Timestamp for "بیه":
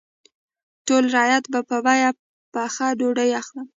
1.85-2.09